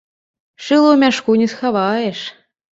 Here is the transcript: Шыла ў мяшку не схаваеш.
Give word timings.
Шыла 0.67 0.87
ў 0.93 0.97
мяшку 1.05 1.37
не 1.43 1.47
схаваеш. 1.53 2.27